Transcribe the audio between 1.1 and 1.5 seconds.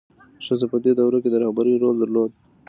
کې د